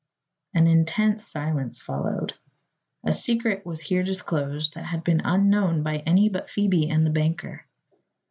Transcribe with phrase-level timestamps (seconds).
[0.55, 2.33] '"An intense silence followed.
[3.03, 7.11] A secret was here disclosed that had been unknown by any but Phoebe and the
[7.11, 7.67] banker.